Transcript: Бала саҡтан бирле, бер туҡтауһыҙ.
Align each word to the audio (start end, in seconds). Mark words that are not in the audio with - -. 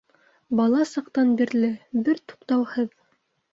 Бала 0.59 0.79
саҡтан 0.91 1.35
бирле, 1.43 1.71
бер 2.09 2.25
туҡтауһыҙ. 2.33 2.93